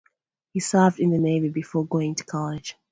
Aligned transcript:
He 0.51 0.61
served 0.61 0.99
in 0.99 1.11
the 1.11 1.19
Navy 1.19 1.49
before 1.49 1.85
going 1.85 2.15
to 2.15 2.23
college. 2.23 2.75